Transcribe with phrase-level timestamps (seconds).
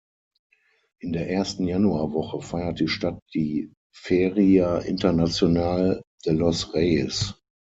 [0.99, 7.35] In der ersten Januarwoche feiert die Stadt die "Feria Internacional de los Reyes".